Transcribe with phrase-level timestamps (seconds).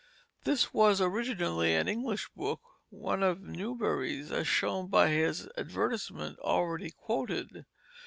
[0.45, 2.59] This was originally an English book,
[2.89, 7.67] one of Newbery's, as shown by his advertisement already quoted.